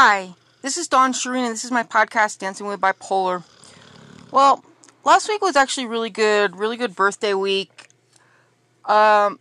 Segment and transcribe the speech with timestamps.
[0.00, 3.42] Hi, this is Dawn Sherine, and this is my podcast, Dancing with Bipolar.
[4.30, 4.64] Well,
[5.04, 7.88] last week was actually really good, really good birthday week.
[8.84, 9.40] Um,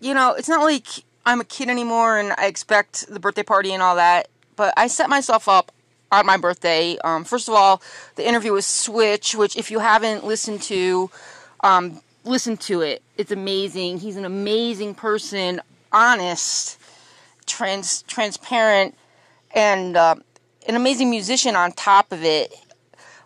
[0.00, 0.88] you know, it's not like
[1.24, 4.88] I'm a kid anymore and I expect the birthday party and all that, but I
[4.88, 5.70] set myself up
[6.10, 6.98] on my birthday.
[7.04, 7.80] Um, first of all,
[8.16, 11.12] the interview with Switch, which if you haven't listened to,
[11.60, 13.04] um, listen to it.
[13.16, 14.00] It's amazing.
[14.00, 15.60] He's an amazing person,
[15.92, 16.76] honest,
[17.46, 18.96] trans transparent
[19.52, 20.14] and uh,
[20.66, 22.54] an amazing musician on top of it.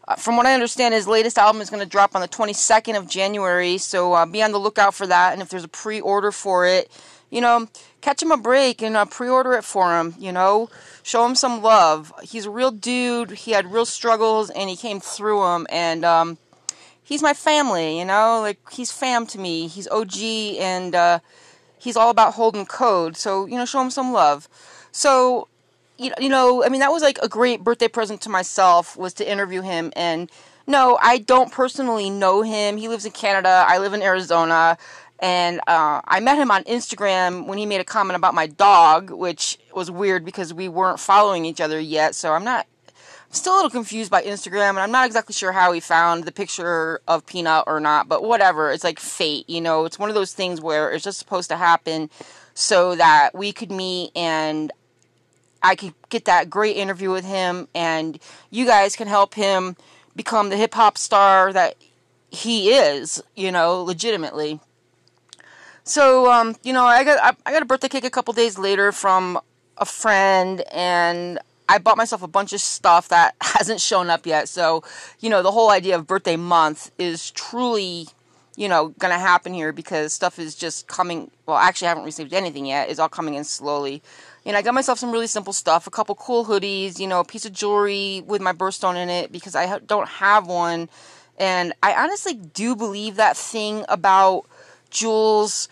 [0.07, 2.97] Uh, from what I understand, his latest album is going to drop on the 22nd
[2.97, 5.33] of January, so uh, be on the lookout for that.
[5.33, 6.91] And if there's a pre order for it,
[7.31, 7.69] you know,
[8.01, 10.69] catch him a break and uh, pre order it for him, you know,
[11.03, 12.13] show him some love.
[12.23, 15.67] He's a real dude, he had real struggles, and he came through them.
[15.71, 16.39] And um,
[17.03, 19.69] he's my family, you know, like he's fam to me.
[19.69, 20.19] He's OG,
[20.59, 21.19] and uh,
[21.79, 24.49] he's all about holding code, so, you know, show him some love.
[24.93, 25.49] So
[25.99, 28.97] you know, you know, I mean, that was like a great birthday present to myself
[28.97, 29.93] was to interview him.
[29.95, 30.31] And
[30.67, 32.77] no, I don't personally know him.
[32.77, 33.65] He lives in Canada.
[33.69, 34.77] I live in Arizona.
[35.21, 39.11] And uh, I met him on Instagram when he made a comment about my dog,
[39.11, 42.15] which was weird because we weren't following each other yet.
[42.15, 45.53] So I'm not, I'm still a little confused by Instagram, and I'm not exactly sure
[45.53, 48.09] how he found the picture of Peanut or not.
[48.09, 49.85] But whatever, it's like fate, you know.
[49.85, 52.11] It's one of those things where it's just supposed to happen
[52.55, 54.73] so that we could meet and
[55.65, 58.19] I could get that great interview with him, and
[58.51, 59.77] you guys can help him
[60.15, 61.77] become the hip hop star that
[62.29, 64.61] he is, you know, legitimately.
[65.83, 68.93] So, um, you know, I got I got a birthday cake a couple days later
[68.93, 69.41] from
[69.79, 74.51] a friend, and I bought myself a bunch of stuff that hasn't shown up yet.
[74.51, 74.85] So,
[75.21, 78.09] you know, the whole idea of birthday month is truly,
[78.55, 81.31] you know, gonna happen here because stuff is just coming.
[81.47, 82.91] Well, actually, I haven't received anything yet.
[82.91, 84.03] It's all coming in slowly.
[84.47, 87.25] And I got myself some really simple stuff, a couple cool hoodies, you know, a
[87.25, 90.89] piece of jewelry with my birthstone in it because I don't have one.
[91.39, 94.45] And I honestly do believe that thing about
[94.91, 95.69] jewels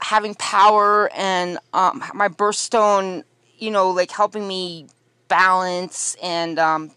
[0.00, 3.24] having power and um, my birthstone,
[3.58, 4.86] you know, like helping me
[5.28, 6.90] balance and um,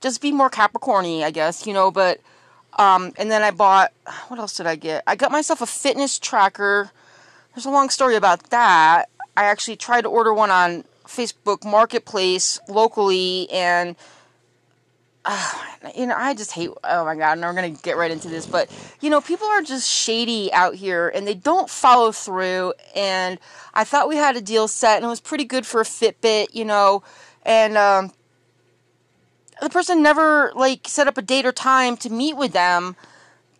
[0.00, 1.90] just be more Capricorny, I guess, you know.
[1.90, 2.20] But
[2.78, 3.92] um, and then I bought
[4.28, 5.02] what else did I get?
[5.06, 6.90] I got myself a fitness tracker.
[7.54, 9.08] There's a long story about that.
[9.38, 13.94] I actually tried to order one on Facebook Marketplace locally, and
[15.24, 15.54] uh,
[15.94, 16.70] you know, I just hate.
[16.82, 17.38] Oh my god!
[17.38, 18.68] And we're gonna get right into this, but
[19.00, 22.74] you know, people are just shady out here, and they don't follow through.
[22.96, 23.38] And
[23.74, 26.48] I thought we had a deal set, and it was pretty good for a Fitbit,
[26.52, 27.04] you know,
[27.44, 28.10] and um,
[29.60, 32.96] the person never like set up a date or time to meet with them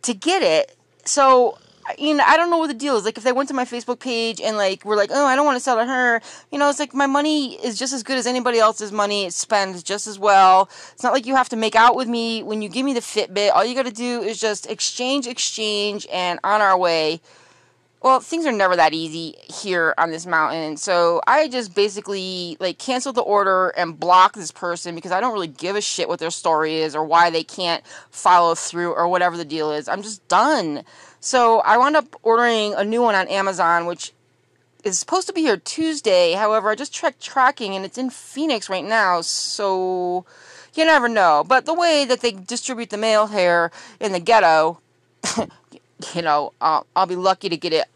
[0.03, 0.77] to get it.
[1.05, 1.57] So
[1.97, 3.05] you know, I don't know what the deal is.
[3.05, 5.47] Like, if they went to my Facebook page and like were like, oh, I don't
[5.47, 8.19] want to sell to her, you know, it's like my money is just as good
[8.19, 9.27] as anybody else's money.
[9.27, 10.69] It spends just as well.
[10.93, 13.01] It's not like you have to make out with me when you give me the
[13.01, 13.53] Fitbit.
[13.53, 17.21] All you got to do is just exchange, exchange, and on our way.
[18.01, 20.77] Well, things are never that easy here on this mountain.
[20.77, 25.33] So I just basically like canceled the order and blocked this person because I don't
[25.33, 29.09] really give a shit what their story is or why they can't follow through or
[29.09, 29.89] whatever the deal is.
[29.89, 30.85] I'm just done.
[31.21, 34.13] So I wound up ordering a new one on Amazon, which
[34.85, 36.33] is supposed to be here Tuesday.
[36.33, 39.21] However, I just checked tracking and it's in Phoenix right now.
[39.21, 40.25] So
[40.75, 41.45] you never know.
[41.47, 43.71] But the way that they distribute the mail here
[44.01, 44.81] in the ghetto,
[46.15, 47.87] you know, I'll, be lucky to get it.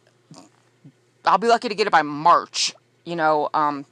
[1.25, 2.75] I'll be lucky to get it by March.
[3.05, 3.85] You know, um,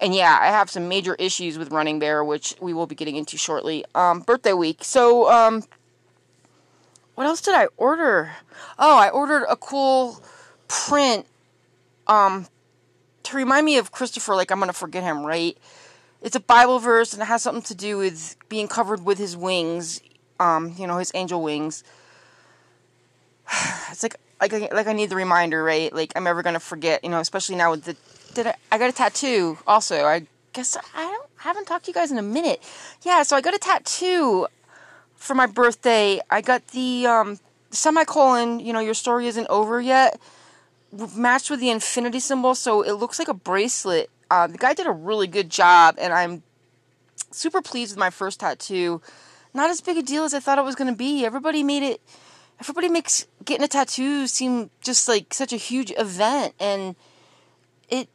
[0.00, 3.16] and yeah, I have some major issues with Running Bear, which we will be getting
[3.16, 3.84] into shortly.
[3.94, 4.82] Um, birthday week.
[4.82, 5.64] So, um,
[7.14, 8.32] what else did I order?
[8.78, 10.22] Oh, I ordered a cool
[10.68, 11.26] print
[12.06, 12.46] um
[13.24, 15.56] to remind me of Christopher like I'm going to forget him, right?
[16.20, 19.36] It's a Bible verse and it has something to do with being covered with his
[19.36, 20.00] wings,
[20.40, 21.84] um, you know, his angel wings.
[23.90, 25.92] It's like like like I need the reminder, right?
[25.92, 27.96] Like I'm ever going to forget, you know, especially now with the
[28.34, 30.04] did I, I got a tattoo also.
[30.04, 32.62] I guess I don't I haven't talked to you guys in a minute.
[33.02, 34.46] Yeah, so I got a tattoo
[35.22, 37.38] for my birthday, I got the um,
[37.70, 40.20] semicolon, you know, your story isn't over yet,
[41.16, 44.10] matched with the infinity symbol, so it looks like a bracelet.
[44.32, 46.42] Uh, the guy did a really good job, and I'm
[47.30, 49.00] super pleased with my first tattoo.
[49.54, 51.24] Not as big a deal as I thought it was going to be.
[51.24, 52.00] Everybody made it,
[52.58, 56.96] everybody makes getting a tattoo seem just like such a huge event, and
[57.88, 58.08] it,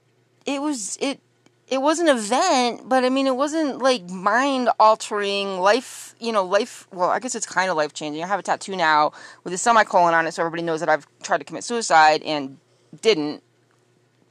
[0.46, 1.22] it was, it
[1.70, 6.46] it was an event, but I mean, it wasn't like mind altering, life, you know,
[6.46, 6.88] life.
[6.94, 8.24] Well, I guess it's kind of life changing.
[8.24, 9.12] I have a tattoo now
[9.44, 12.58] with a semicolon on it, so everybody knows that I've tried to commit suicide and
[13.02, 13.44] didn't.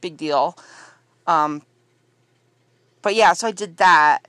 [0.01, 0.57] Big deal.
[1.27, 1.61] Um,
[3.01, 4.27] but yeah, so I did that.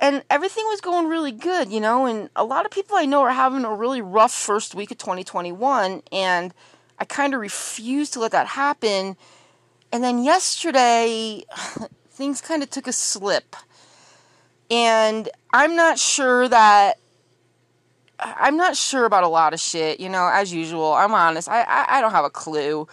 [0.00, 3.20] And everything was going really good, you know, and a lot of people I know
[3.22, 6.54] are having a really rough first week of 2021 and
[6.98, 9.16] I kind of refused to let that happen.
[9.92, 11.44] And then yesterday
[12.20, 13.56] things kind of took a slip.
[14.70, 16.98] And I'm not sure that
[18.18, 20.92] I'm not sure about a lot of shit, you know, as usual.
[20.92, 21.48] I'm honest.
[21.48, 22.86] I, I, I don't have a clue.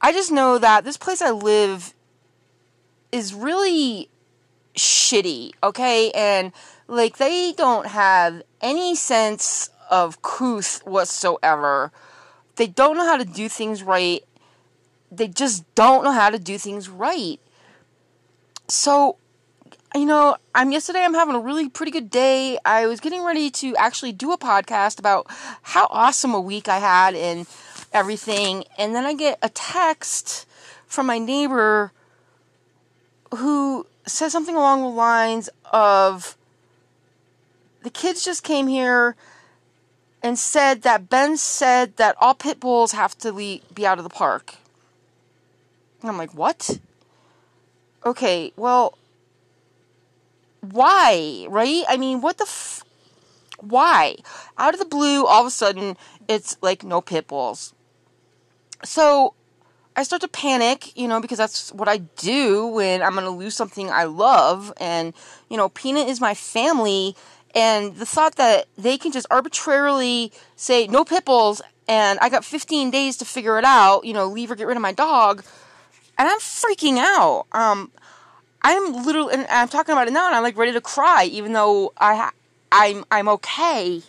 [0.00, 1.92] I just know that this place I live
[3.10, 4.08] is really
[4.76, 6.12] shitty, okay?
[6.12, 6.52] And
[6.86, 11.90] like they don't have any sense of couth whatsoever.
[12.54, 14.22] They don't know how to do things right.
[15.10, 17.40] They just don't know how to do things right.
[18.68, 19.16] So,
[19.94, 22.58] you know, I'm yesterday I'm having a really pretty good day.
[22.64, 25.26] I was getting ready to actually do a podcast about
[25.62, 27.46] how awesome a week I had and
[27.94, 28.64] everything.
[28.76, 30.46] And then I get a text
[30.86, 31.92] from my neighbor
[33.34, 36.36] who says something along the lines of
[37.82, 39.16] the kids just came here
[40.22, 44.10] and said that Ben said that all pit bulls have to be out of the
[44.10, 44.56] park.
[46.02, 46.78] And I'm like, what?
[48.04, 48.96] Okay, well,
[50.60, 51.84] why, right?
[51.88, 52.84] I mean, what the f-
[53.60, 54.16] why?
[54.56, 55.96] Out of the blue, all of a sudden,
[56.28, 57.74] it's like no pit bulls.
[58.84, 59.34] So
[59.96, 63.30] I start to panic, you know, because that's what I do when I'm going to
[63.30, 64.72] lose something I love.
[64.78, 65.12] And,
[65.50, 67.16] you know, Peanut is my family.
[67.54, 72.44] And the thought that they can just arbitrarily say no pit bulls and I got
[72.44, 75.42] 15 days to figure it out, you know, leave or get rid of my dog.
[76.18, 77.46] And I'm freaking out.
[77.52, 77.92] Um,
[78.62, 81.52] I'm literally, and I'm talking about it now, and I'm like ready to cry, even
[81.52, 82.30] though I,
[82.72, 84.02] I'm, I'm okay.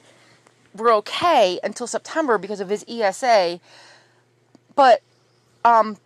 [0.75, 3.59] We're okay until September because of his ESA.
[4.75, 5.01] But
[5.65, 5.97] um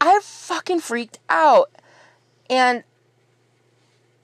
[0.00, 1.70] I fucking freaked out.
[2.50, 2.84] And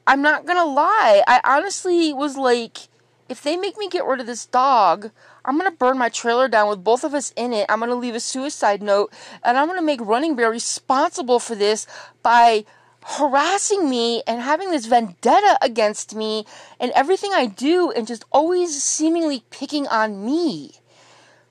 [0.06, 2.88] I'm not gonna lie, I honestly was like,
[3.28, 5.10] if they make me get rid of this dog,
[5.44, 7.66] I'm gonna burn my trailer down with both of us in it.
[7.68, 11.86] I'm gonna leave a suicide note, and I'm gonna make Running Bear responsible for this
[12.22, 12.64] by
[13.02, 16.44] harassing me and having this vendetta against me
[16.78, 20.72] and everything I do, and just always seemingly picking on me.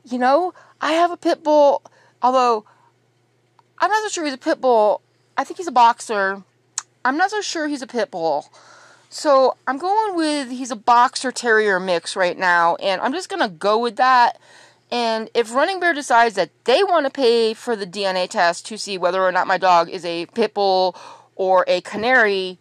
[0.04, 1.82] You know, I have a pit bull,
[2.22, 2.66] although
[3.80, 5.02] I'm not so sure he's a pit bull.
[5.38, 6.44] I think he's a boxer.
[7.04, 8.50] I'm not so sure he's a pit bull.
[9.10, 13.50] So I'm going with he's a boxer terrier mix right now, and I'm just gonna
[13.50, 14.40] go with that.
[14.92, 18.78] And if Running Bear decides that they want to pay for the DNA test to
[18.78, 20.96] see whether or not my dog is a pit bull
[21.36, 22.60] or a canary,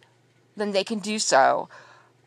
[0.55, 1.69] then they can do so.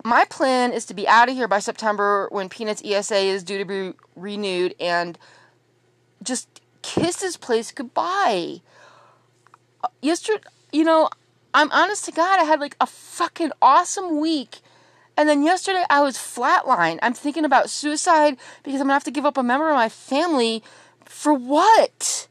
[0.04, 3.58] My plan is to be out of here by September when Peanut's ESA is due
[3.58, 5.16] to be renewed and
[6.22, 8.60] just kiss this place goodbye.
[9.84, 11.08] Uh, yesterday, you know,
[11.54, 14.60] I'm honest to God, I had like a fucking awesome week.
[15.16, 16.98] And then yesterday I was flatlined.
[17.02, 19.88] I'm thinking about suicide because I'm gonna have to give up a member of my
[19.88, 20.62] family.
[21.04, 22.28] For what?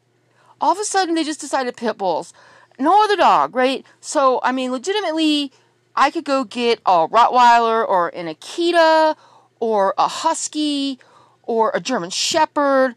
[0.59, 2.33] All of a sudden they just decided pit bulls.
[2.79, 3.85] No other dog, right?
[3.99, 5.51] So, I mean, legitimately,
[5.95, 9.15] I could go get a Rottweiler or an Akita
[9.59, 10.97] or a Husky
[11.43, 12.95] or a German Shepherd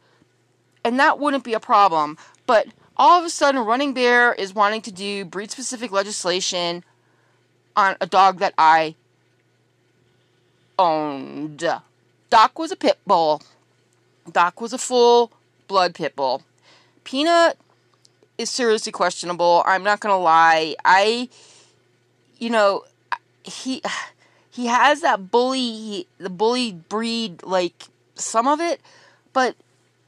[0.84, 2.18] and that wouldn't be a problem.
[2.46, 6.84] But all of a sudden, Running Bear is wanting to do breed specific legislation
[7.76, 8.94] on a dog that I
[10.78, 11.64] owned.
[12.30, 13.42] Doc was a pit bull.
[14.30, 15.32] Doc was a full
[15.68, 16.42] blood pit bull.
[17.04, 17.58] Peanut
[18.38, 19.62] is seriously questionable.
[19.66, 20.74] I'm not gonna lie.
[20.84, 21.28] I,
[22.38, 22.84] you know,
[23.42, 23.82] he
[24.50, 28.80] he has that bully, the bully breed, like some of it,
[29.32, 29.56] but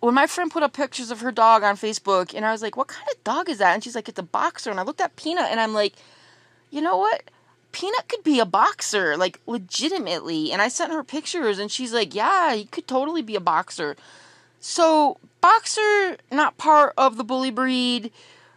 [0.00, 2.76] when my friend put up pictures of her dog on Facebook, and I was like,
[2.76, 5.00] "What kind of dog is that?" And she's like, "It's a boxer." And I looked
[5.00, 5.95] at Peanut, and I'm like,
[6.71, 7.23] "You know what?
[7.73, 12.15] Peanut could be a boxer, like legitimately." And I sent her pictures, and she's like,
[12.15, 13.97] "Yeah, he could totally be a boxer."
[14.61, 18.12] So boxer, not part of the bully breed,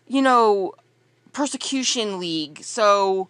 [0.08, 0.74] you know,
[1.34, 2.64] persecution league.
[2.64, 3.30] So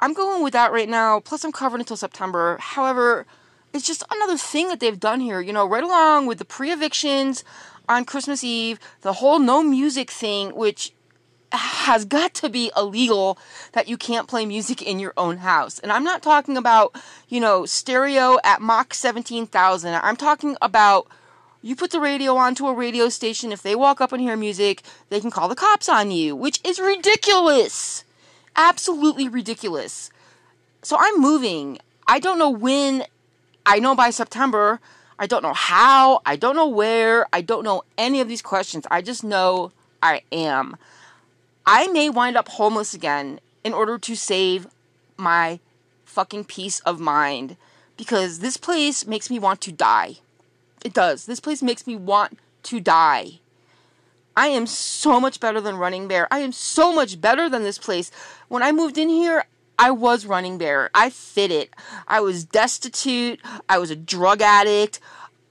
[0.00, 1.20] I'm going with that right now.
[1.20, 2.58] Plus, I'm covered until September.
[2.60, 3.26] However
[3.74, 6.70] it's just another thing that they've done here, you know, right along with the pre
[6.70, 7.44] evictions
[7.88, 10.92] on Christmas Eve, the whole no music thing, which
[11.52, 13.38] has got to be illegal
[13.72, 15.78] that you can't play music in your own house.
[15.80, 16.96] And I'm not talking about,
[17.28, 19.94] you know, stereo at Mach 17,000.
[19.94, 21.08] I'm talking about
[21.62, 23.52] you put the radio onto a radio station.
[23.52, 26.60] If they walk up and hear music, they can call the cops on you, which
[26.64, 28.04] is ridiculous.
[28.56, 30.10] Absolutely ridiculous.
[30.82, 31.78] So I'm moving.
[32.06, 33.04] I don't know when
[33.66, 34.80] I know by September,
[35.18, 38.86] I don't know how, I don't know where, I don't know any of these questions.
[38.90, 40.76] I just know I am.
[41.66, 43.40] I may wind up homeless again.
[43.62, 44.66] in order to save
[45.16, 45.58] my
[46.04, 47.56] fucking peace of mind
[47.96, 50.16] because this place makes me want to die.
[50.84, 51.24] It does.
[51.24, 53.40] This place makes me want to die.
[54.36, 56.28] I am so much better than Running Bear.
[56.30, 58.10] I am so much better than this place.
[58.48, 59.44] When I moved in here,
[59.78, 60.90] I was Running Bear.
[60.94, 61.70] I fit it.
[62.06, 63.40] I was destitute.
[63.68, 65.00] I was a drug addict.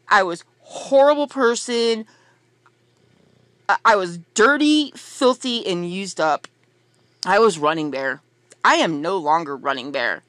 [0.08, 2.06] I was horrible person.
[3.86, 6.48] I was dirty, filthy, and used up.
[7.26, 8.22] I was Running Bear.
[8.64, 10.24] I am no longer Running Bear.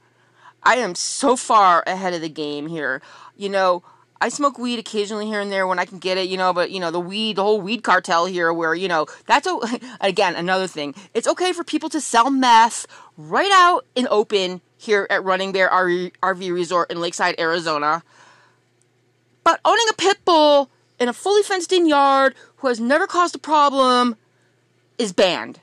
[0.63, 3.03] I am so far ahead of the game here.
[3.37, 3.83] You know,
[4.25, 6.71] I smoke weed occasionally here and there when I can get it, you know, but
[6.71, 9.59] you know, the weed, the whole weed cartel here where, you know, that's a,
[10.01, 10.95] again, another thing.
[11.13, 12.87] It's okay for people to sell meth
[13.19, 18.03] right out in open here at Running Bear RV Resort in Lakeside, Arizona.
[19.45, 23.35] But owning a pit bull in a fully fenced in yard who has never caused
[23.35, 24.17] a problem
[24.97, 25.61] is banned.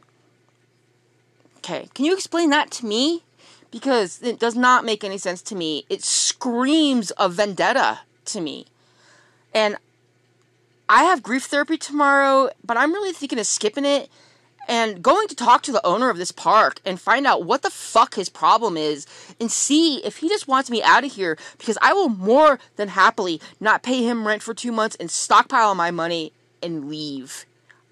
[1.58, 3.24] Okay, can you explain that to me?
[3.72, 5.84] Because it does not make any sense to me.
[5.90, 8.02] It screams of vendetta
[8.34, 8.66] to me.
[9.54, 9.78] And
[10.90, 14.10] I have grief therapy tomorrow, but I'm really thinking of skipping it
[14.68, 17.70] and going to talk to the owner of this park and find out what the
[17.70, 19.08] fuck his problem is
[19.40, 22.90] and see if he just wants me out of here because I will more than
[22.90, 27.46] happily not pay him rent for two months and stockpile my money and leave.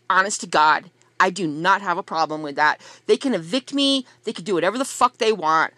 [0.10, 2.79] Honest to God, I do not have a problem with that.
[3.08, 5.74] They can evict me, they can do whatever the fuck they want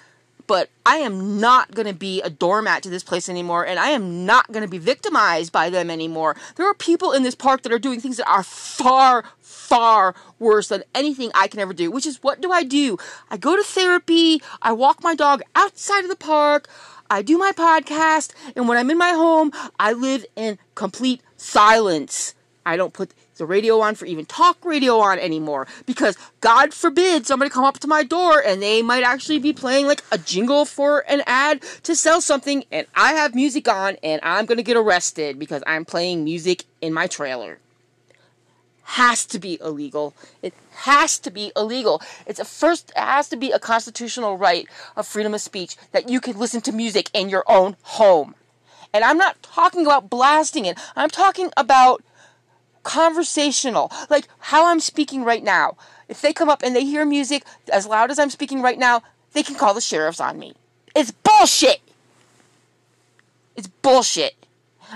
[0.52, 3.92] but I am not going to be a doormat to this place anymore, and I
[3.92, 6.36] am not going to be victimized by them anymore.
[6.58, 10.68] There are people in this park that are doing things that are far, far worse
[10.68, 12.98] than anything I can ever do, which is what do I do?
[13.30, 16.68] I go to therapy, I walk my dog outside of the park,
[17.10, 22.36] I do my podcast, and when I'm in my home, I live in complete silence.
[22.66, 27.26] I don't put the radio on for even talk radio on anymore because God forbid
[27.26, 30.64] somebody come up to my door and they might actually be playing like a jingle
[30.64, 34.64] for an ad to sell something and I have music on and I'm going to
[34.64, 37.58] get arrested because I'm playing music in my trailer.
[38.84, 40.14] Has to be illegal.
[40.44, 42.00] It has to be illegal.
[42.28, 46.10] It's a first, it has to be a constitutional right of freedom of speech that
[46.10, 48.36] you can listen to music in your own home.
[48.94, 50.78] And I'm not talking about blasting it.
[50.96, 52.04] I'm talking about
[52.84, 55.78] conversational, like how I'm speaking right now.
[56.08, 59.02] If they come up and they hear music as loud as I'm speaking right now,
[59.34, 60.56] they can call the sheriffs on me.
[60.96, 61.82] It's bullshit.
[63.56, 64.36] It's bullshit.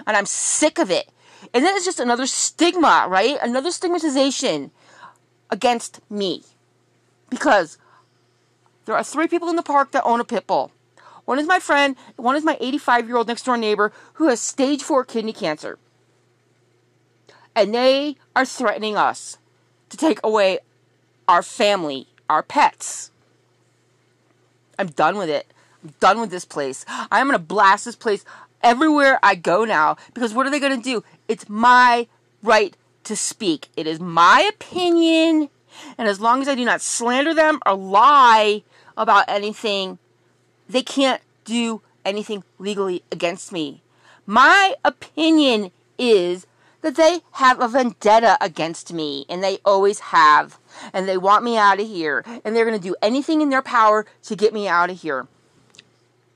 [0.05, 1.09] And I'm sick of it.
[1.53, 3.37] And then it's just another stigma, right?
[3.41, 4.71] Another stigmatization
[5.49, 6.43] against me.
[7.29, 7.77] Because
[8.85, 10.71] there are three people in the park that own a pit bull.
[11.23, 14.39] One is my friend, one is my 85 year old next door neighbor who has
[14.39, 15.79] stage 4 kidney cancer
[17.55, 19.37] and they are threatening us
[19.89, 20.59] to take away
[21.27, 23.11] our family, our pets.
[24.77, 25.47] I'm done with it.
[25.83, 26.85] I'm done with this place.
[26.87, 28.25] I'm going to blast this place
[28.61, 31.03] everywhere I go now because what are they going to do?
[31.27, 32.07] It's my
[32.43, 33.69] right to speak.
[33.77, 35.49] It is my opinion.
[35.97, 38.63] And as long as I do not slander them or lie
[38.97, 39.99] about anything,
[40.67, 43.81] they can't do anything legally against me.
[44.25, 46.47] My opinion is
[46.85, 50.59] that they have a vendetta against me, and they always have.
[50.93, 53.61] And they want me out of here, and they're going to do anything in their
[53.61, 55.27] power to get me out of here.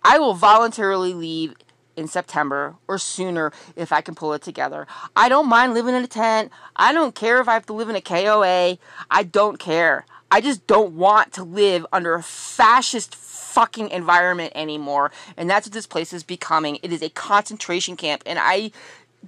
[0.03, 1.55] I will voluntarily leave
[1.95, 4.87] in September or sooner if I can pull it together.
[5.15, 6.51] I don't mind living in a tent.
[6.75, 8.77] I don't care if I have to live in a KOA.
[9.11, 10.05] I don't care.
[10.31, 15.11] I just don't want to live under a fascist fucking environment anymore.
[15.35, 16.77] And that's what this place is becoming.
[16.83, 18.23] It is a concentration camp.
[18.25, 18.71] And I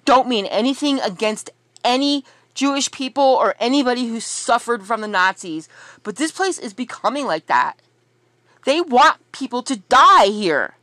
[0.06, 1.50] don't mean anything against
[1.84, 5.70] any Jewish people or anybody who suffered from the Nazis,
[6.04, 7.78] but this place is becoming like that.
[8.66, 10.76] They want people to die here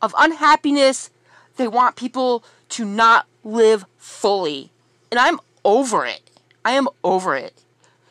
[0.00, 1.10] of unhappiness.
[1.56, 4.70] They want people to not live fully.
[5.10, 6.22] And I'm over it.
[6.64, 7.62] I am over it.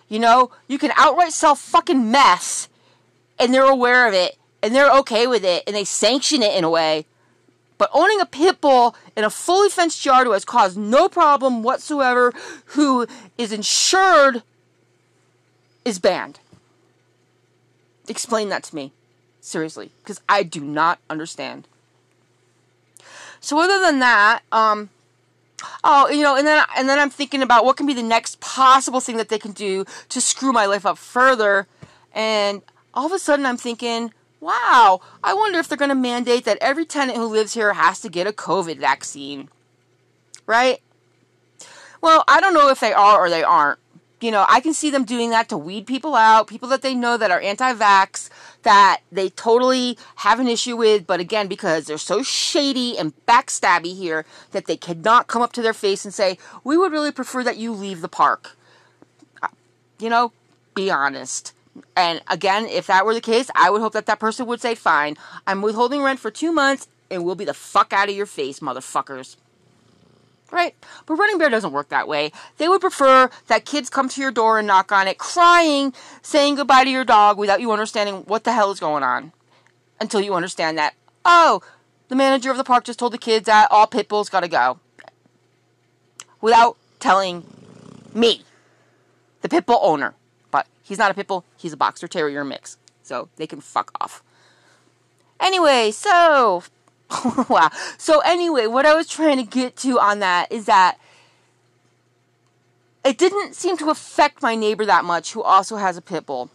[0.09, 2.67] You know, you can outright sell fucking meth
[3.39, 6.63] and they're aware of it and they're okay with it and they sanction it in
[6.63, 7.05] a way.
[7.77, 11.61] But owning a pit bull in a fully fenced yard who has caused no problem
[11.61, 12.33] whatsoever,
[12.67, 13.05] who
[13.37, 14.43] is insured,
[15.83, 16.39] is banned.
[18.07, 18.91] Explain that to me.
[19.41, 21.67] Seriously, because I do not understand.
[23.39, 24.89] So other than that, um,
[25.83, 28.39] oh, you know, and then and then I'm thinking about what can be the next
[28.39, 31.67] possible thing that they can do to screw my life up further,
[32.11, 32.63] and
[32.95, 34.11] all of a sudden I'm thinking,
[34.45, 37.99] wow, I wonder if they're going to mandate that every tenant who lives here has
[38.01, 39.49] to get a COVID vaccine.
[40.45, 40.81] Right?
[41.99, 43.79] Well, I don't know if they are or they aren't.
[44.21, 46.93] you know, I can see them doing that to weed people out, people that they
[46.93, 48.29] know that are anti vax,
[48.61, 53.95] that they totally have an issue with, but again, because they're so shady and backstabby
[53.95, 57.43] here, that they cannot come up to their face and say, We would really prefer
[57.43, 58.55] that you leave the park.
[59.41, 59.47] Uh,
[59.99, 60.31] you know,
[60.75, 61.51] be honest.
[61.95, 64.75] And again, if that were the case, I would hope that that person would say,
[64.75, 68.25] Fine, I'm withholding rent for two months and we'll be the fuck out of your
[68.25, 69.35] face, motherfuckers
[70.51, 70.75] right?
[71.05, 72.31] But Running Bear doesn't work that way.
[72.57, 76.55] They would prefer that kids come to your door and knock on it, crying, saying
[76.55, 79.33] goodbye to your dog without you understanding what the hell is going on.
[79.99, 81.61] Until you understand that, oh,
[82.09, 84.79] the manager of the park just told the kids that all pit bulls gotta go.
[86.41, 87.45] Without telling
[88.13, 88.43] me,
[89.41, 90.13] the pit bull owner.
[90.85, 92.77] He's not a pit bull, he's a boxer terrier mix.
[93.01, 94.23] So they can fuck off.
[95.39, 96.63] Anyway, so
[97.49, 97.71] wow.
[97.97, 100.99] So anyway, what I was trying to get to on that is that
[103.03, 106.51] it didn't seem to affect my neighbor that much, who also has a pit bull.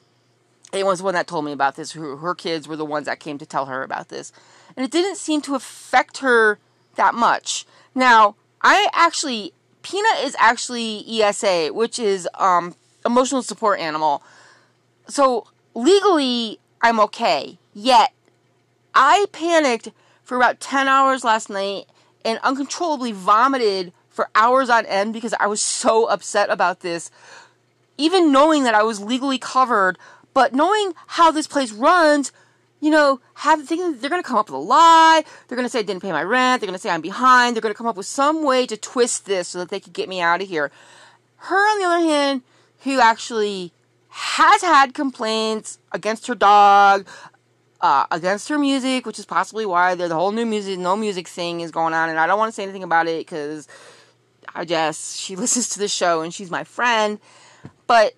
[0.73, 1.93] It was the one that told me about this.
[1.93, 4.33] Her, her kids were the ones that came to tell her about this,
[4.77, 6.59] and it didn't seem to affect her
[6.95, 7.67] that much.
[7.95, 14.23] Now, I actually Peanut is actually ESA, which is um, emotional support animal.
[15.09, 17.59] So legally, I'm okay.
[17.75, 18.13] Yet,
[18.95, 19.91] I panicked
[20.23, 21.87] for about 10 hours last night
[22.25, 27.11] and uncontrollably vomited for hours on end because I was so upset about this.
[27.97, 29.99] Even knowing that I was legally covered,
[30.35, 32.33] but knowing how this place runs,
[32.81, 35.83] you know, have thinking they're gonna come up with a lie, they're gonna say I
[35.83, 38.43] didn't pay my rent, they're gonna say I'm behind, they're gonna come up with some
[38.43, 40.71] way to twist this so that they could get me out of here.
[41.37, 42.43] Her, on the other hand,
[42.81, 43.73] who actually
[44.09, 47.07] has had complaints against her dog,
[47.81, 51.61] uh, against her music, which is possibly why the whole new music, no music thing
[51.61, 52.09] is going on.
[52.09, 53.69] And I don't want to say anything about it because
[54.55, 57.19] I guess she listens to the show and she's my friend.
[57.87, 58.15] But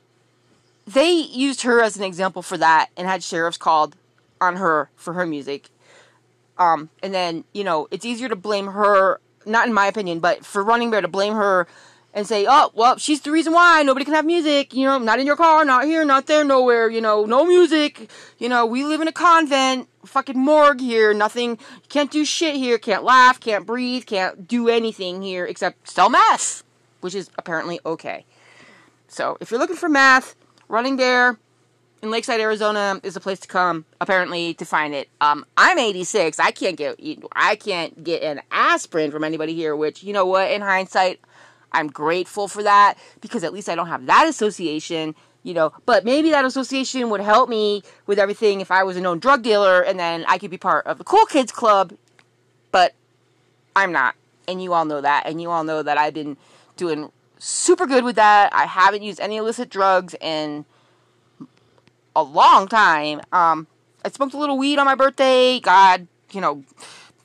[0.87, 3.97] they used her as an example for that and had sheriffs called
[4.41, 5.69] on her for her music.
[6.59, 10.45] Um, and then, you know, it's easier to blame her, not in my opinion, but
[10.45, 11.67] for Running Bear to blame her
[12.15, 15.19] and say, oh, well, she's the reason why nobody can have music, you know, not
[15.19, 18.85] in your car, not here, not there, nowhere, you know, no music, you know, we
[18.85, 23.67] live in a convent, fucking morgue here, nothing, can't do shit here, can't laugh, can't
[23.67, 26.63] breathe, can't do anything here except sell meth,
[27.01, 28.25] which is apparently okay.
[29.09, 30.35] So, if you're looking for meth,
[30.69, 31.39] Running Bear
[32.03, 35.09] in Lakeside, Arizona is the place to come, apparently, to find it.
[35.21, 37.01] Um, I'm 86, I can't get,
[37.33, 41.21] I can't get an aspirin from anybody here, which, you know what, in hindsight,
[41.73, 45.73] I'm grateful for that because at least I don't have that association, you know.
[45.87, 49.43] But maybe that association would help me with everything if I was a known drug
[49.43, 51.95] dealer and then I could be part of the cool kids club.
[52.71, 52.95] But
[53.75, 54.15] I'm not.
[54.49, 55.27] And you all know that.
[55.27, 56.37] And you all know that I've been
[56.77, 58.53] doing super good with that.
[58.55, 60.65] I haven't used any illicit drugs in
[62.15, 63.21] a long time.
[63.33, 63.67] Um,
[64.05, 65.61] I smoked a little weed on my birthday.
[65.61, 66.65] God, you know,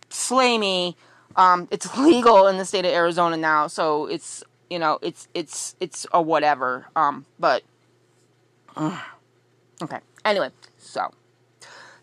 [0.09, 0.95] slay me.
[1.37, 5.75] Um, it's legal in the state of Arizona now, so it's you know it's it's
[5.79, 6.87] it's a whatever.
[6.95, 7.63] Um, but
[8.75, 8.99] uh,
[9.81, 9.99] okay.
[10.25, 11.11] Anyway, so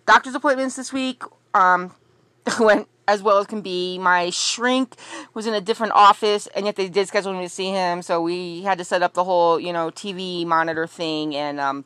[0.07, 1.95] doctor's appointments this week um,
[2.61, 3.99] went as well as can be.
[3.99, 4.97] My shrink
[5.35, 8.23] was in a different office, and yet they did schedule me to see him, so
[8.23, 11.85] we had to set up the whole you know TV monitor thing, and um,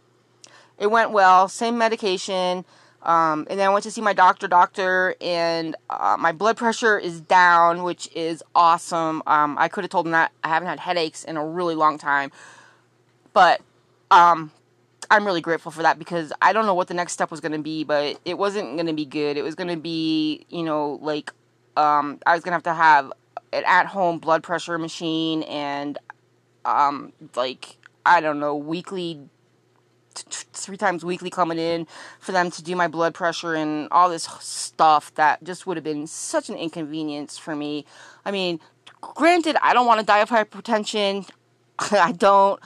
[0.78, 1.48] it went well.
[1.48, 2.64] Same medication.
[3.02, 6.98] Um, and then I went to see my doctor, doctor, and uh, my blood pressure
[6.98, 9.22] is down, which is awesome.
[9.26, 11.96] Um, I could have told him that I haven't had headaches in a really long
[11.96, 12.32] time,
[13.32, 13.60] but
[14.10, 14.50] um,
[15.10, 17.52] I'm really grateful for that because I don't know what the next step was going
[17.52, 19.36] to be, but it wasn't going to be good.
[19.36, 21.32] It was going to be, you know, like
[21.76, 23.12] um, I was going to have to have
[23.52, 25.98] an at-home blood pressure machine and
[26.64, 29.20] um, like I don't know weekly
[30.22, 31.86] three times weekly coming in
[32.20, 35.84] for them to do my blood pressure and all this stuff that just would have
[35.84, 37.84] been such an inconvenience for me.
[38.24, 38.60] I mean,
[39.00, 41.28] granted, I don't want to die of hypertension.
[41.78, 42.60] I don't.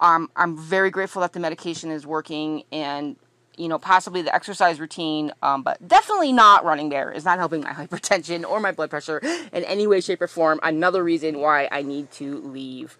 [0.00, 3.16] Um, I'm very grateful that the medication is working and
[3.56, 7.60] you know possibly the exercise routine um, but definitely not running bear is not helping
[7.60, 11.68] my hypertension or my blood pressure in any way shape or form another reason why
[11.70, 12.98] i need to leave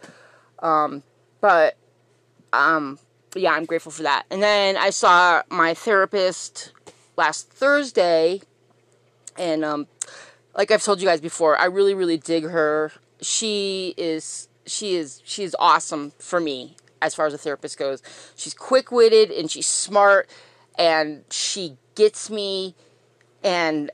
[0.60, 1.02] um,
[1.40, 1.76] but
[2.52, 2.98] um,
[3.42, 4.24] yeah, I'm grateful for that.
[4.30, 6.72] And then I saw my therapist
[7.16, 8.42] last Thursday,
[9.36, 9.86] and um,
[10.56, 12.92] like I've told you guys before, I really, really dig her.
[13.20, 18.02] She is, she is, she is awesome for me as far as a therapist goes.
[18.36, 20.28] She's quick witted and she's smart,
[20.78, 22.74] and she gets me,
[23.42, 23.90] and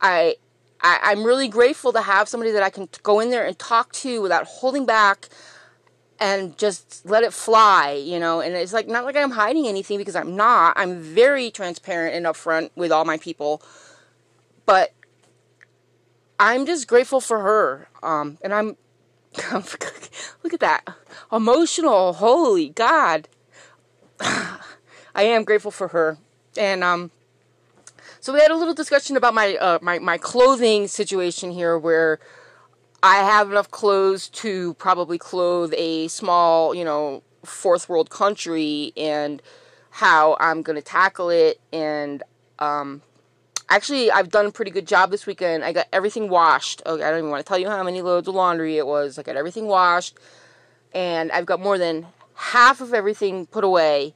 [0.00, 0.36] I.
[0.80, 3.90] I, I'm really grateful to have somebody that I can go in there and talk
[3.94, 5.28] to without holding back
[6.20, 8.40] and just let it fly, you know.
[8.40, 10.74] And it's like not like I'm hiding anything because I'm not.
[10.76, 13.62] I'm very transparent and upfront with all my people.
[14.66, 14.92] But
[16.38, 17.88] I'm just grateful for her.
[18.02, 18.76] Um, and I'm
[19.52, 20.84] look at that
[21.32, 22.14] emotional.
[22.14, 23.28] Holy God,
[24.20, 24.58] I
[25.16, 26.18] am grateful for her.
[26.56, 27.10] And um,
[28.20, 32.18] so we had a little discussion about my uh, my my clothing situation here, where
[33.02, 39.40] I have enough clothes to probably clothe a small, you know, fourth world country and
[39.90, 41.60] how I'm going to tackle it.
[41.72, 42.22] And
[42.58, 43.02] um,
[43.68, 45.64] actually, I've done a pretty good job this weekend.
[45.64, 46.82] I got everything washed.
[46.86, 49.16] Okay, I don't even want to tell you how many loads of laundry it was.
[49.16, 50.18] I got everything washed,
[50.92, 54.14] and I've got more than half of everything put away.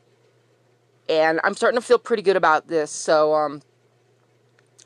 [1.08, 2.90] And I'm starting to feel pretty good about this.
[2.90, 3.62] So, um,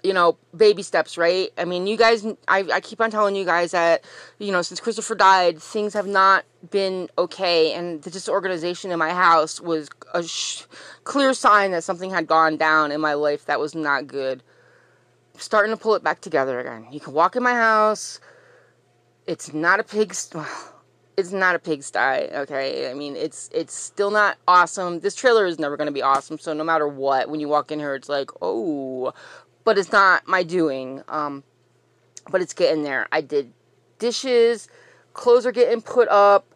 [0.07, 1.51] you know, baby steps, right?
[1.59, 4.05] I mean, you guys, I, I keep on telling you guys that,
[4.39, 7.73] you know, since Christopher died, things have not been okay.
[7.73, 10.63] And the disorganization in my house was a sh-
[11.05, 14.43] clear sign that something had gone down in my life that was not good.
[15.39, 16.87] starting to pull it back together again.
[16.91, 18.21] You can walk in my house.
[19.27, 20.31] It's not a pig's.
[21.19, 21.99] It's not a pigsty,
[22.43, 22.91] okay?
[22.91, 25.01] I mean, it's it's still not awesome.
[25.01, 26.39] This trailer is never going to be awesome.
[26.39, 29.15] So no matter what, when you walk in here, it's like, oh,
[29.67, 31.03] but it's not my doing.
[31.09, 31.43] Um,
[32.31, 33.09] but it's getting there.
[33.11, 33.53] I did
[33.99, 34.69] dishes,
[35.13, 36.47] clothes are getting put up.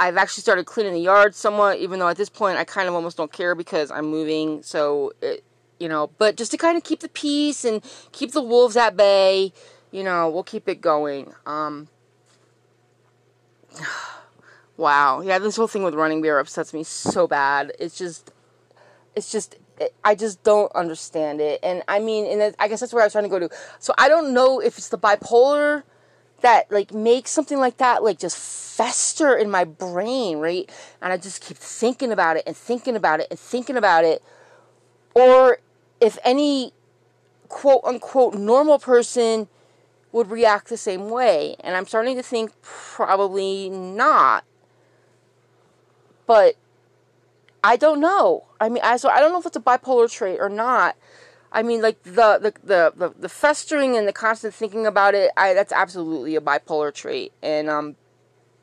[0.00, 2.94] I've actually started cleaning the yard somewhat, even though at this point I kind of
[2.94, 4.62] almost don't care because I'm moving.
[4.62, 5.44] So, it,
[5.78, 8.96] you know, but just to kind of keep the peace and keep the wolves at
[8.96, 9.52] bay,
[9.90, 11.34] you know, we'll keep it going.
[11.44, 11.88] Um,
[14.78, 15.20] wow.
[15.20, 17.72] Yeah, this whole thing with Running Bear upsets me so bad.
[17.78, 18.32] It's just,
[19.14, 19.56] it's just,
[20.04, 21.60] I just don't understand it.
[21.62, 23.48] And I mean, and I guess that's where I was trying to go to.
[23.78, 25.82] So I don't know if it's the bipolar
[26.40, 30.70] that like makes something like that like just fester in my brain, right?
[31.00, 34.22] And I just keep thinking about it and thinking about it and thinking about it.
[35.14, 35.58] Or
[36.00, 36.72] if any
[37.48, 39.48] quote unquote normal person
[40.10, 41.56] would react the same way.
[41.60, 44.44] And I'm starting to think probably not.
[46.26, 46.56] But
[47.64, 48.44] I don't know.
[48.60, 50.96] I mean, I so I don't know if it's a bipolar trait or not.
[51.52, 55.30] I mean, like the the the the, the festering and the constant thinking about it.
[55.36, 57.32] I that's absolutely a bipolar trait.
[57.42, 57.96] And um,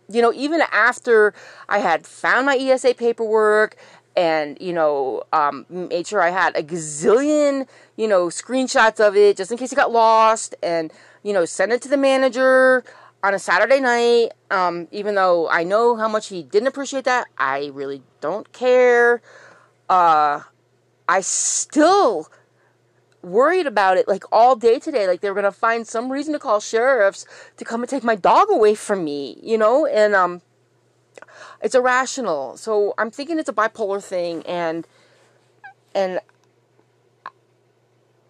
[0.09, 1.33] you know, even after
[1.69, 3.77] I had found my ESA paperwork
[4.17, 9.37] and you know um, made sure I had a gazillion you know screenshots of it
[9.37, 10.91] just in case it got lost, and
[11.23, 12.83] you know send it to the manager
[13.23, 17.27] on a Saturday night, um, even though I know how much he didn't appreciate that,
[17.37, 19.21] I really don't care.
[19.89, 20.41] Uh,
[21.07, 22.29] I still
[23.21, 25.07] worried about it like all day today.
[25.07, 27.25] Like they were gonna find some reason to call sheriffs
[27.57, 30.41] to come and take my dog away from me, you know, and um,
[31.61, 32.55] it's irrational.
[32.57, 34.87] So I'm thinking it's a bipolar thing, and
[35.93, 36.19] and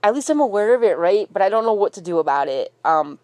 [0.01, 1.27] at least I'm aware of it, right?
[1.31, 2.73] But I don't know what to do about it.
[2.83, 3.19] Um,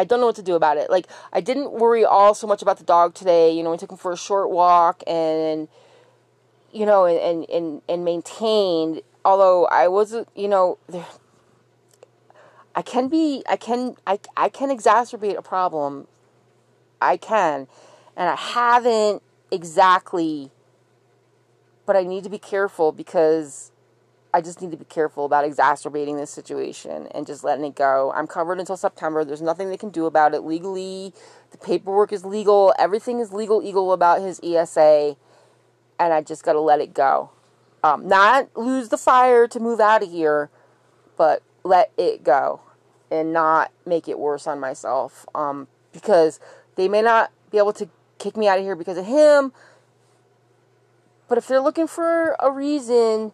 [0.00, 0.88] I don't know what to do about it.
[0.88, 3.52] Like I didn't worry all so much about the dog today.
[3.52, 5.68] You know, we took him for a short walk and
[6.72, 9.02] you know and and and maintained.
[9.26, 10.78] Although I wasn't, you know,
[12.74, 16.06] I can be, I can, I I can exacerbate a problem.
[17.02, 17.68] I can,
[18.16, 20.50] and I haven't exactly.
[21.84, 23.70] But I need to be careful because
[24.32, 28.12] I just need to be careful about exacerbating this situation and just letting it go.
[28.14, 29.24] I'm covered until September.
[29.24, 31.12] There's nothing they can do about it legally.
[31.50, 32.72] The paperwork is legal.
[32.78, 35.16] Everything is legal, eagle about his ESA,
[35.98, 37.30] and I just got to let it go.
[37.82, 40.48] Um, not lose the fire to move out of here,
[41.16, 42.60] but let it go
[43.10, 45.26] and not make it worse on myself.
[45.34, 46.38] Um, because
[46.76, 47.88] they may not be able to
[48.18, 49.52] kick me out of here because of him,
[51.26, 53.32] but if they're looking for a reason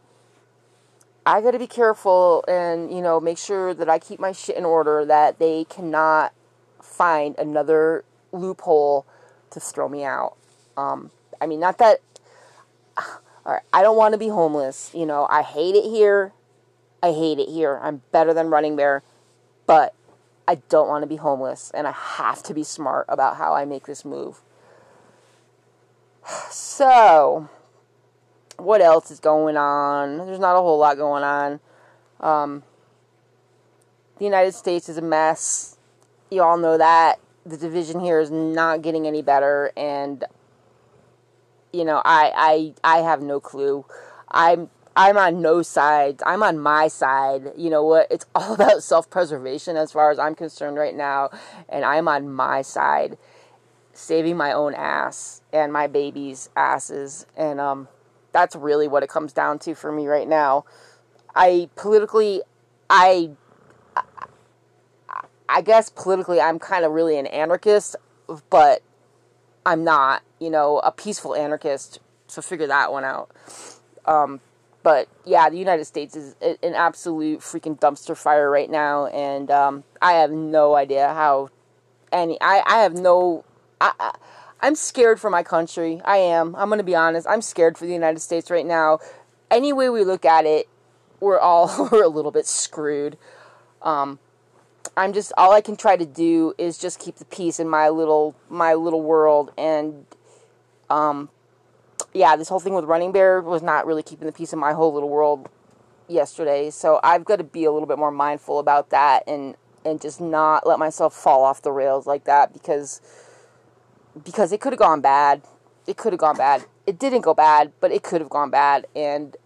[1.26, 4.56] I got to be careful and, you know, make sure that I keep my shit
[4.56, 6.32] in order, that they cannot
[6.80, 9.04] find another loophole
[9.50, 10.36] to throw me out.
[10.76, 11.10] Um,
[11.40, 12.00] I mean, not that,
[12.96, 14.92] all right, I don't want to be homeless.
[14.94, 16.32] You know, I hate it here.
[17.02, 17.80] I hate it here.
[17.82, 19.02] I'm better than Running Bear,
[19.66, 19.94] but
[20.46, 23.64] I don't want to be homeless, and I have to be smart about how I
[23.64, 24.42] make this move.
[26.50, 27.48] So,
[28.58, 30.18] what else is going on?
[30.18, 31.60] There's not a whole lot going on.
[32.20, 32.62] Um,
[34.18, 35.78] the United States is a mess.
[36.30, 37.20] You all know that.
[37.44, 40.24] The division here is not getting any better, and
[41.72, 43.84] you know, I I I have no clue.
[44.30, 46.22] I'm I'm on no sides.
[46.26, 47.52] I'm on my side.
[47.56, 48.08] You know what?
[48.10, 51.30] It's all about self preservation as far as I'm concerned right now,
[51.68, 53.18] and I'm on my side.
[53.92, 57.26] saving my own ass and my baby's asses.
[57.36, 57.88] And um,
[58.36, 60.66] that's really what it comes down to for me right now.
[61.34, 62.42] I politically,
[62.90, 63.30] I,
[65.48, 67.96] I guess politically, I'm kind of really an anarchist,
[68.50, 68.82] but
[69.64, 71.98] I'm not, you know, a peaceful anarchist.
[72.26, 73.30] So figure that one out.
[74.04, 74.40] Um,
[74.82, 79.84] but yeah, the United States is an absolute freaking dumpster fire right now, and um,
[80.02, 81.48] I have no idea how
[82.12, 82.38] any.
[82.42, 83.46] I, I have no.
[83.80, 84.14] I, I,
[84.60, 86.00] I'm scared for my country.
[86.04, 86.54] I am.
[86.56, 87.26] I'm going to be honest.
[87.28, 88.98] I'm scared for the United States right now.
[89.50, 90.68] Any way we look at it,
[91.20, 93.18] we're all we're a little bit screwed.
[93.82, 94.18] Um,
[94.96, 97.88] I'm just all I can try to do is just keep the peace in my
[97.88, 100.06] little my little world and
[100.88, 101.28] um,
[102.14, 104.72] yeah, this whole thing with Running Bear was not really keeping the peace in my
[104.72, 105.48] whole little world
[106.08, 106.70] yesterday.
[106.70, 110.20] So I've got to be a little bit more mindful about that and and just
[110.20, 113.00] not let myself fall off the rails like that because
[114.24, 115.42] because it could have gone bad.
[115.86, 116.66] It could have gone bad.
[116.86, 119.36] It didn't go bad, but it could have gone bad and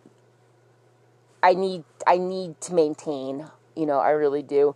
[1.43, 4.75] I need I need to maintain, you know, I really do.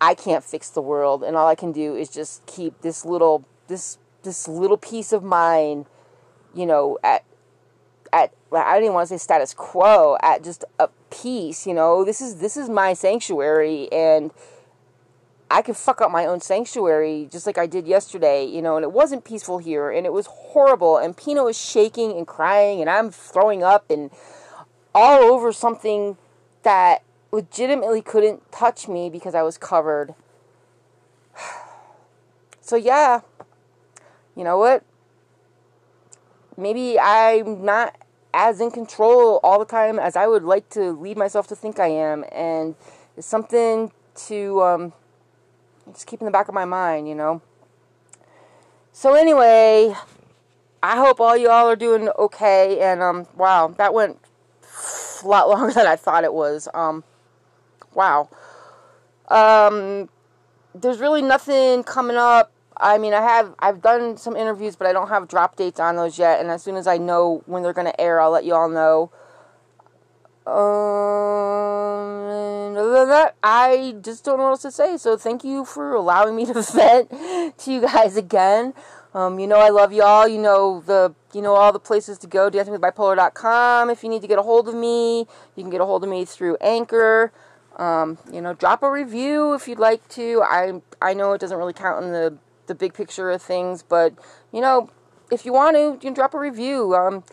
[0.00, 3.44] I can't fix the world and all I can do is just keep this little
[3.68, 5.86] this this little piece of mine
[6.56, 7.22] you know, at
[8.12, 12.04] at I don't even want to say status quo, at just a peace, you know.
[12.04, 14.32] This is this is my sanctuary and
[15.50, 18.84] I could fuck up my own sanctuary just like I did yesterday, you know, and
[18.84, 22.90] it wasn't peaceful here and it was horrible and Pino was shaking and crying and
[22.90, 24.10] I'm throwing up and
[24.94, 26.16] all over something
[26.62, 30.14] that legitimately couldn't touch me because I was covered.
[32.60, 33.20] So yeah.
[34.34, 34.82] You know what?
[36.56, 37.96] maybe I'm not
[38.34, 41.78] as in control all the time as I would like to lead myself to think
[41.78, 42.74] I am, and
[43.16, 43.92] it's something
[44.26, 44.92] to um,
[45.92, 47.42] just keep in the back of my mind, you know.
[48.92, 49.94] So anyway,
[50.82, 54.18] I hope all y'all are doing okay, and um, wow, that went
[55.22, 56.68] a lot longer than I thought it was.
[56.74, 57.04] Um,
[57.94, 58.28] wow.
[59.28, 60.08] Um,
[60.74, 64.92] there's really nothing coming up I mean, I have I've done some interviews, but I
[64.92, 66.40] don't have drop dates on those yet.
[66.40, 68.68] And as soon as I know when they're going to air, I'll let you all
[68.68, 69.10] know.
[70.46, 70.54] Um,
[72.76, 74.96] other than that, I just don't know what else to say.
[74.96, 77.10] So thank you for allowing me to vent
[77.58, 78.74] to you guys again.
[79.12, 80.28] Um, you know I love y'all.
[80.28, 82.50] You know the you know all the places to go.
[82.50, 83.90] DancingWithBipolar.com.
[83.90, 86.10] If you need to get a hold of me, you can get a hold of
[86.10, 87.32] me through Anchor.
[87.76, 90.42] Um, you know, drop a review if you'd like to.
[90.42, 93.82] I I know it doesn't really count in the the big picture of things.
[93.82, 94.14] But
[94.52, 94.90] you know,
[95.30, 96.94] if you want to, you can drop a review.
[96.94, 97.24] Um,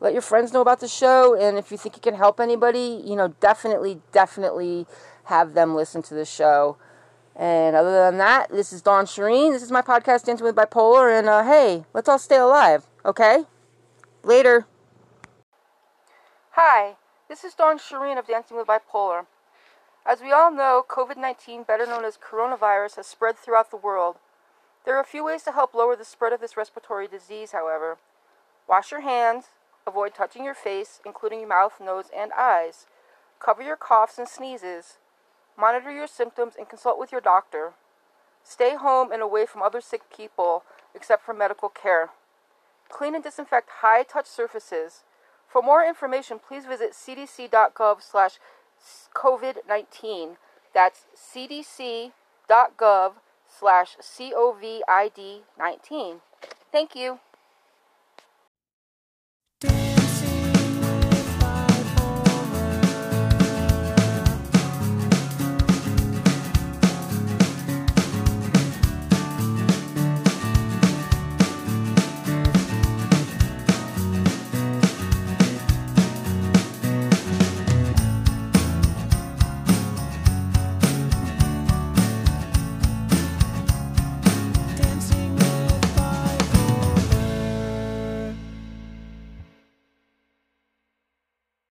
[0.00, 3.02] let your friends know about the show, and if you think it can help anybody,
[3.04, 4.86] you know, definitely, definitely
[5.24, 6.76] have them listen to the show.
[7.34, 9.52] And other than that, this is Dawn Sherine.
[9.52, 11.18] This is my podcast, Dancing with Bipolar.
[11.18, 13.44] And uh, hey, let's all stay alive, okay?
[14.22, 14.66] Later.
[16.52, 16.96] Hi,
[17.28, 19.26] this is Dawn Sherine of Dancing with Bipolar.
[20.06, 24.16] As we all know, COVID 19, better known as coronavirus, has spread throughout the world.
[24.84, 27.98] There are a few ways to help lower the spread of this respiratory disease, however.
[28.68, 29.46] Wash your hands,
[29.86, 32.86] avoid touching your face, including your mouth, nose, and eyes.
[33.40, 34.98] Cover your coughs and sneezes.
[35.58, 37.72] Monitor your symptoms and consult with your doctor.
[38.44, 40.62] Stay home and away from other sick people,
[40.94, 42.10] except for medical care.
[42.88, 45.02] Clean and disinfect high touch surfaces.
[45.48, 48.38] For more information, please visit cdc.gov slash
[49.14, 50.36] COVID-19.
[50.74, 53.12] That's cdc.gov
[53.48, 56.20] slash COVID 19.
[56.70, 57.20] Thank you.